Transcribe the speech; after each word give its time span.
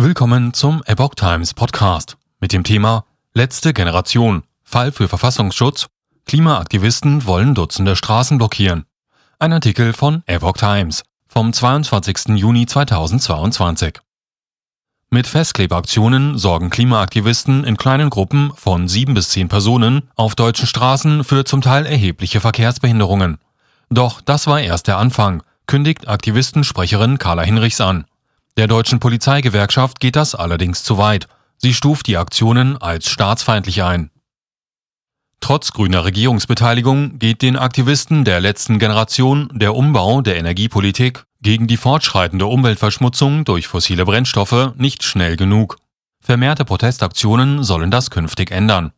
Willkommen 0.00 0.54
zum 0.54 0.80
Epoch 0.86 1.16
Times 1.16 1.54
Podcast 1.54 2.18
mit 2.38 2.52
dem 2.52 2.62
Thema 2.62 3.04
Letzte 3.34 3.74
Generation, 3.74 4.44
Fall 4.62 4.92
für 4.92 5.08
Verfassungsschutz, 5.08 5.88
Klimaaktivisten 6.24 7.26
wollen 7.26 7.56
Dutzende 7.56 7.96
Straßen 7.96 8.38
blockieren. 8.38 8.84
Ein 9.40 9.52
Artikel 9.52 9.92
von 9.92 10.22
Epoch 10.26 10.56
Times 10.56 11.02
vom 11.26 11.52
22. 11.52 12.36
Juni 12.36 12.66
2022. 12.66 13.98
Mit 15.10 15.26
Festklebeaktionen 15.26 16.38
sorgen 16.38 16.70
Klimaaktivisten 16.70 17.64
in 17.64 17.76
kleinen 17.76 18.08
Gruppen 18.08 18.52
von 18.54 18.86
sieben 18.86 19.14
bis 19.14 19.30
zehn 19.30 19.48
Personen 19.48 20.08
auf 20.14 20.36
deutschen 20.36 20.68
Straßen 20.68 21.24
für 21.24 21.44
zum 21.44 21.60
Teil 21.60 21.86
erhebliche 21.86 22.38
Verkehrsbehinderungen. 22.40 23.38
Doch 23.90 24.20
das 24.20 24.46
war 24.46 24.60
erst 24.60 24.86
der 24.86 24.98
Anfang, 24.98 25.42
kündigt 25.66 26.06
Aktivistensprecherin 26.06 27.18
Carla 27.18 27.42
Hinrichs 27.42 27.80
an. 27.80 28.04
Der 28.58 28.66
deutschen 28.66 28.98
Polizeigewerkschaft 28.98 30.00
geht 30.00 30.16
das 30.16 30.34
allerdings 30.34 30.82
zu 30.82 30.98
weit. 30.98 31.28
Sie 31.58 31.72
stuft 31.72 32.08
die 32.08 32.16
Aktionen 32.16 32.76
als 32.76 33.08
staatsfeindlich 33.08 33.84
ein. 33.84 34.10
Trotz 35.38 35.72
grüner 35.72 36.04
Regierungsbeteiligung 36.04 37.20
geht 37.20 37.42
den 37.42 37.56
Aktivisten 37.56 38.24
der 38.24 38.40
letzten 38.40 38.80
Generation 38.80 39.48
der 39.54 39.76
Umbau 39.76 40.22
der 40.22 40.38
Energiepolitik 40.38 41.22
gegen 41.40 41.68
die 41.68 41.76
fortschreitende 41.76 42.46
Umweltverschmutzung 42.46 43.44
durch 43.44 43.68
fossile 43.68 44.04
Brennstoffe 44.04 44.72
nicht 44.74 45.04
schnell 45.04 45.36
genug. 45.36 45.76
Vermehrte 46.20 46.64
Protestaktionen 46.64 47.62
sollen 47.62 47.92
das 47.92 48.10
künftig 48.10 48.50
ändern. 48.50 48.90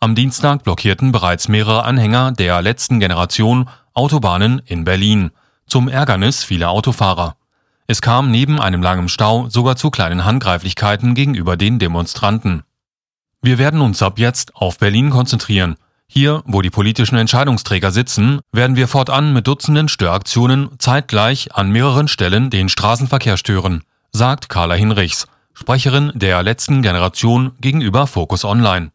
Am 0.00 0.16
Dienstag 0.16 0.64
blockierten 0.64 1.12
bereits 1.12 1.46
mehrere 1.46 1.84
Anhänger 1.84 2.32
der 2.32 2.60
letzten 2.60 2.98
Generation 2.98 3.68
Autobahnen 3.94 4.60
in 4.66 4.82
Berlin, 4.82 5.30
zum 5.68 5.86
Ärgernis 5.86 6.42
vieler 6.42 6.70
Autofahrer. 6.70 7.36
Es 7.88 8.02
kam 8.02 8.30
neben 8.30 8.60
einem 8.60 8.82
langen 8.82 9.08
Stau 9.08 9.48
sogar 9.48 9.76
zu 9.76 9.90
kleinen 9.90 10.24
Handgreiflichkeiten 10.24 11.14
gegenüber 11.14 11.56
den 11.56 11.78
Demonstranten. 11.78 12.64
Wir 13.42 13.58
werden 13.58 13.80
uns 13.80 14.02
ab 14.02 14.18
jetzt 14.18 14.56
auf 14.56 14.78
Berlin 14.78 15.10
konzentrieren. 15.10 15.76
Hier, 16.08 16.42
wo 16.46 16.62
die 16.62 16.70
politischen 16.70 17.16
Entscheidungsträger 17.16 17.92
sitzen, 17.92 18.40
werden 18.52 18.76
wir 18.76 18.88
fortan 18.88 19.32
mit 19.32 19.46
Dutzenden 19.46 19.88
Störaktionen 19.88 20.70
zeitgleich 20.78 21.54
an 21.54 21.70
mehreren 21.70 22.08
Stellen 22.08 22.50
den 22.50 22.68
Straßenverkehr 22.68 23.36
stören, 23.36 23.82
sagt 24.12 24.48
Carla 24.48 24.74
Hinrichs, 24.74 25.26
Sprecherin 25.52 26.12
der 26.14 26.42
letzten 26.42 26.82
Generation 26.82 27.52
gegenüber 27.60 28.06
Focus 28.06 28.44
Online. 28.44 28.90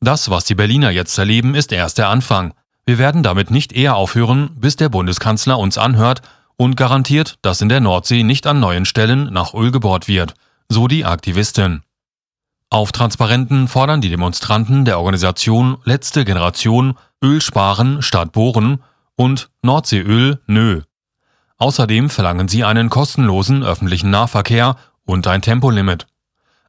Das, 0.00 0.30
was 0.30 0.44
die 0.44 0.54
Berliner 0.54 0.90
jetzt 0.90 1.16
erleben, 1.18 1.54
ist 1.54 1.72
erst 1.72 1.98
der 1.98 2.08
Anfang. 2.08 2.52
Wir 2.84 2.98
werden 2.98 3.22
damit 3.22 3.50
nicht 3.50 3.72
eher 3.72 3.96
aufhören, 3.96 4.50
bis 4.56 4.76
der 4.76 4.88
Bundeskanzler 4.88 5.58
uns 5.58 5.76
anhört 5.76 6.22
und 6.58 6.76
garantiert, 6.76 7.38
dass 7.40 7.62
in 7.62 7.70
der 7.70 7.80
Nordsee 7.80 8.24
nicht 8.24 8.46
an 8.46 8.60
neuen 8.60 8.84
Stellen 8.84 9.32
nach 9.32 9.54
Öl 9.54 9.70
gebohrt 9.70 10.08
wird, 10.08 10.34
so 10.68 10.88
die 10.88 11.06
Aktivistin. 11.06 11.82
Auf 12.68 12.92
Transparenten 12.92 13.68
fordern 13.68 14.02
die 14.02 14.10
Demonstranten 14.10 14.84
der 14.84 14.98
Organisation 14.98 15.78
Letzte 15.84 16.26
Generation 16.26 16.98
Öl 17.22 17.40
sparen 17.40 18.02
statt 18.02 18.32
bohren 18.32 18.82
und 19.16 19.48
Nordseeöl 19.62 20.40
nö. 20.46 20.82
Außerdem 21.56 22.10
verlangen 22.10 22.48
sie 22.48 22.64
einen 22.64 22.90
kostenlosen 22.90 23.64
öffentlichen 23.64 24.10
Nahverkehr 24.10 24.76
und 25.04 25.26
ein 25.26 25.42
Tempolimit. 25.42 26.06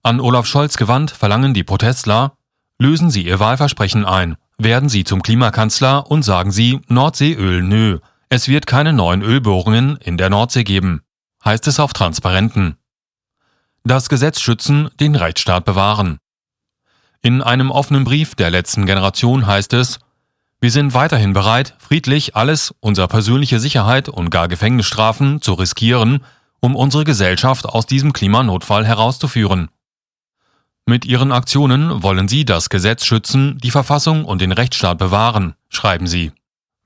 An 0.02 0.22
Olaf 0.22 0.46
Scholz 0.46 0.78
gewandt 0.78 1.12
verlangen 1.12 1.54
die 1.54 1.66
Protestler, 1.66 2.34
lösen 2.80 3.12
Sie 3.12 3.26
Ihr 3.26 3.40
Wahlversprechen 3.40 4.06
ein, 4.06 4.38
werden 4.58 4.88
Sie 4.88 5.04
zum 5.04 5.22
Klimakanzler 5.22 6.10
und 6.10 6.24
sagen 6.24 6.52
Sie 6.52 6.80
Nordseeöl 6.88 7.62
nö, 7.62 8.00
es 8.30 8.48
wird 8.48 8.68
keine 8.68 8.94
neuen 8.94 9.24
Ölbohrungen 9.24 9.98
in 9.98 10.18
der 10.18 10.30
Nordsee 10.30 10.64
geben, 10.64 11.02
heißt 11.44 11.68
es 11.68 11.80
auf 11.80 11.94
Transparenten. 11.94 12.78
Das 13.84 14.08
Gesetz 14.08 14.40
schützen, 14.40 14.90
den 15.00 15.16
Rechtsstaat 15.16 15.66
bewahren. 15.66 16.20
In 17.22 17.42
einem 17.42 17.72
offenen 17.72 18.04
Brief 18.04 18.36
der 18.36 18.52
letzten 18.52 18.86
Generation 18.86 19.48
heißt 19.48 19.74
es, 19.74 20.00
wir 20.62 20.72
sind 20.72 20.94
weiterhin 20.94 21.34
bereit, 21.34 21.76
friedlich 21.80 22.36
alles, 22.36 22.76
unsere 22.82 23.08
persönliche 23.08 23.60
Sicherheit 23.60 24.10
und 24.10 24.30
gar 24.30 24.48
Gefängnisstrafen 24.48 25.42
zu 25.42 25.54
riskieren, 25.54 26.24
um 26.60 26.76
unsere 26.76 27.06
Gesellschaft 27.06 27.66
aus 27.66 27.86
diesem 27.86 28.14
Klimanotfall 28.14 28.86
herauszuführen. 28.86 29.70
Mit 30.86 31.06
ihren 31.06 31.32
Aktionen 31.32 32.04
wollen 32.04 32.28
sie 32.28 32.46
das 32.46 32.70
Gesetz 32.70 33.06
schützen, 33.06 33.58
die 33.60 33.72
Verfassung 33.72 34.26
und 34.26 34.42
den 34.42 34.52
Rechtsstaat 34.52 34.98
bewahren, 34.98 35.56
schreiben 35.70 36.08
sie. 36.08 36.32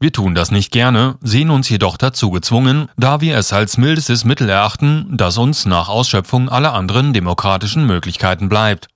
Wir 0.03 0.12
tun 0.12 0.36
das 0.36 0.52
nicht 0.52 0.74
gerne, 0.74 1.18
sehen 1.22 1.50
uns 1.50 1.69
jedoch 1.69 1.96
dazu 1.96 2.30
gezwungen, 2.30 2.90
da 2.97 3.22
wir 3.22 3.38
es 3.38 3.53
als 3.53 3.78
mildestes 3.78 4.25
Mittel 4.25 4.50
erachten, 4.50 5.08
das 5.16 5.38
uns 5.38 5.66
nach 5.66 5.88
Ausschöpfung 5.88 6.50
aller 6.50 6.74
anderen 6.74 7.14
demokratischen 7.14 7.88
Möglichkeiten 7.88 8.50
bleibt, 8.50 8.90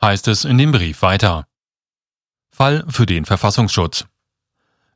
heißt 0.00 0.28
es 0.28 0.44
in 0.44 0.56
dem 0.56 0.70
Brief 0.70 1.02
weiter. 1.02 1.46
Fall 2.52 2.84
für 2.88 3.04
den 3.04 3.24
Verfassungsschutz. 3.24 4.04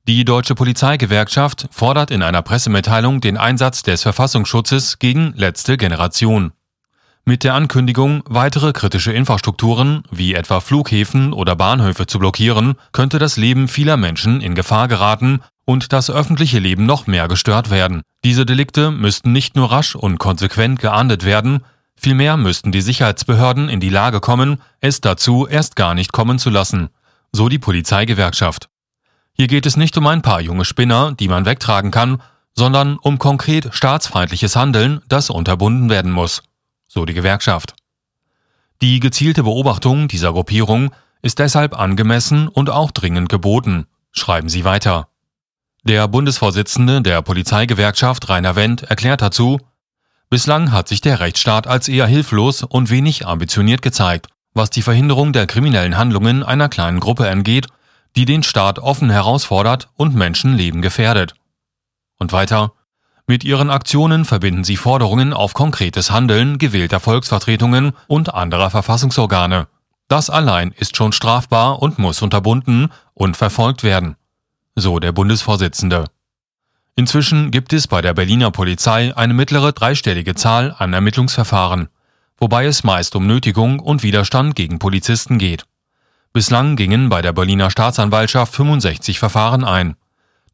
Die 0.06 0.24
Deutsche 0.24 0.54
Polizeigewerkschaft 0.54 1.66
fordert 1.72 2.12
in 2.12 2.22
einer 2.22 2.42
Pressemitteilung 2.42 3.20
den 3.20 3.36
Einsatz 3.36 3.82
des 3.82 4.04
Verfassungsschutzes 4.04 5.00
gegen 5.00 5.32
letzte 5.34 5.76
Generation. 5.76 6.52
Mit 7.28 7.44
der 7.44 7.52
Ankündigung, 7.52 8.22
weitere 8.24 8.72
kritische 8.72 9.12
Infrastrukturen 9.12 10.02
wie 10.10 10.32
etwa 10.32 10.60
Flughäfen 10.60 11.34
oder 11.34 11.56
Bahnhöfe 11.56 12.06
zu 12.06 12.18
blockieren, 12.18 12.76
könnte 12.92 13.18
das 13.18 13.36
Leben 13.36 13.68
vieler 13.68 13.98
Menschen 13.98 14.40
in 14.40 14.54
Gefahr 14.54 14.88
geraten 14.88 15.40
und 15.66 15.92
das 15.92 16.08
öffentliche 16.08 16.58
Leben 16.58 16.86
noch 16.86 17.06
mehr 17.06 17.28
gestört 17.28 17.68
werden. 17.68 18.00
Diese 18.24 18.46
Delikte 18.46 18.90
müssten 18.90 19.30
nicht 19.30 19.56
nur 19.56 19.70
rasch 19.70 19.94
und 19.94 20.16
konsequent 20.16 20.80
geahndet 20.80 21.26
werden, 21.26 21.66
vielmehr 21.96 22.38
müssten 22.38 22.72
die 22.72 22.80
Sicherheitsbehörden 22.80 23.68
in 23.68 23.80
die 23.80 23.90
Lage 23.90 24.20
kommen, 24.20 24.62
es 24.80 25.02
dazu 25.02 25.46
erst 25.46 25.76
gar 25.76 25.92
nicht 25.92 26.12
kommen 26.12 26.38
zu 26.38 26.48
lassen, 26.48 26.88
so 27.30 27.50
die 27.50 27.58
Polizeigewerkschaft. 27.58 28.70
Hier 29.34 29.48
geht 29.48 29.66
es 29.66 29.76
nicht 29.76 29.98
um 29.98 30.06
ein 30.06 30.22
paar 30.22 30.40
junge 30.40 30.64
Spinner, 30.64 31.12
die 31.12 31.28
man 31.28 31.44
wegtragen 31.44 31.90
kann, 31.90 32.22
sondern 32.54 32.96
um 32.96 33.18
konkret 33.18 33.68
staatsfeindliches 33.72 34.56
Handeln, 34.56 35.02
das 35.08 35.28
unterbunden 35.28 35.90
werden 35.90 36.10
muss 36.10 36.42
so 36.88 37.04
die 37.04 37.14
Gewerkschaft. 37.14 37.74
Die 38.80 38.98
gezielte 38.98 39.44
Beobachtung 39.44 40.08
dieser 40.08 40.32
Gruppierung 40.32 40.90
ist 41.22 41.38
deshalb 41.38 41.78
angemessen 41.78 42.48
und 42.48 42.70
auch 42.70 42.90
dringend 42.90 43.28
geboten, 43.28 43.86
schreiben 44.12 44.48
sie 44.48 44.64
weiter. 44.64 45.08
Der 45.84 46.08
Bundesvorsitzende 46.08 47.02
der 47.02 47.22
Polizeigewerkschaft 47.22 48.28
Rainer 48.28 48.56
Wendt 48.56 48.82
erklärt 48.82 49.22
dazu, 49.22 49.60
Bislang 50.30 50.72
hat 50.72 50.88
sich 50.88 51.00
der 51.00 51.20
Rechtsstaat 51.20 51.66
als 51.66 51.88
eher 51.88 52.06
hilflos 52.06 52.62
und 52.62 52.90
wenig 52.90 53.26
ambitioniert 53.26 53.80
gezeigt, 53.80 54.28
was 54.52 54.68
die 54.68 54.82
Verhinderung 54.82 55.32
der 55.32 55.46
kriminellen 55.46 55.96
Handlungen 55.96 56.42
einer 56.42 56.68
kleinen 56.68 57.00
Gruppe 57.00 57.30
angeht, 57.30 57.68
die 58.14 58.26
den 58.26 58.42
Staat 58.42 58.78
offen 58.78 59.08
herausfordert 59.08 59.88
und 59.96 60.14
Menschenleben 60.14 60.82
gefährdet. 60.82 61.34
Und 62.18 62.32
weiter, 62.32 62.72
mit 63.28 63.44
ihren 63.44 63.68
Aktionen 63.68 64.24
verbinden 64.24 64.64
sie 64.64 64.76
Forderungen 64.76 65.34
auf 65.34 65.52
konkretes 65.52 66.10
Handeln 66.10 66.56
gewählter 66.56 66.98
Volksvertretungen 66.98 67.92
und 68.06 68.34
anderer 68.34 68.70
Verfassungsorgane. 68.70 69.68
Das 70.08 70.30
allein 70.30 70.72
ist 70.72 70.96
schon 70.96 71.12
strafbar 71.12 71.82
und 71.82 71.98
muss 71.98 72.22
unterbunden 72.22 72.88
und 73.12 73.36
verfolgt 73.36 73.84
werden. 73.84 74.16
So 74.74 74.98
der 74.98 75.12
Bundesvorsitzende. 75.12 76.06
Inzwischen 76.96 77.50
gibt 77.50 77.74
es 77.74 77.86
bei 77.86 78.00
der 78.00 78.14
Berliner 78.14 78.50
Polizei 78.50 79.14
eine 79.14 79.34
mittlere 79.34 79.72
dreistellige 79.72 80.34
Zahl 80.34 80.74
an 80.78 80.94
Ermittlungsverfahren, 80.94 81.88
wobei 82.38 82.64
es 82.64 82.82
meist 82.82 83.14
um 83.14 83.26
Nötigung 83.26 83.78
und 83.78 84.02
Widerstand 84.02 84.56
gegen 84.56 84.78
Polizisten 84.78 85.36
geht. 85.36 85.66
Bislang 86.32 86.76
gingen 86.76 87.10
bei 87.10 87.20
der 87.20 87.34
Berliner 87.34 87.70
Staatsanwaltschaft 87.70 88.54
65 88.54 89.18
Verfahren 89.18 89.64
ein. 89.64 89.96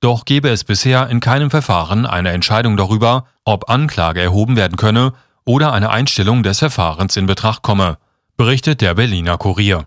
Doch 0.05 0.27
gebe 0.27 0.51
es 0.51 0.65
bisher 0.65 1.09
in 1.09 1.21
keinem 1.21 1.51
Verfahren 1.51 2.05
eine 2.05 2.33
Entscheidung 2.33 2.77
darüber, 2.77 3.25
ob 3.47 3.71
Anklage 3.71 4.21
erhoben 4.21 4.55
werden 4.55 4.77
könne 4.77 5.15
oder 5.47 5.73
eine 5.73 5.89
Einstellung 5.89 6.43
des 6.43 6.59
Verfahrens 6.59 7.17
in 7.17 7.25
Betracht 7.25 7.63
komme, 7.63 7.97
berichtet 8.37 8.83
der 8.83 8.93
Berliner 8.93 9.39
Kurier. 9.39 9.87